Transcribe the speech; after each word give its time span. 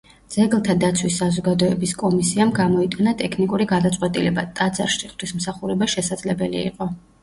ძეგლთა 0.35 0.75
დაცვის 0.83 1.17
საზოგადოების 1.21 1.93
კომისიამ 2.03 2.55
გამოიტანა 2.61 3.15
ტექნიკური 3.23 3.71
გადაწყვეტილება: 3.75 4.49
ტაძარში 4.61 5.15
ღვთისმსახურება 5.15 5.95
შესაძლებელი 5.97 6.69
იყო. 6.71 6.95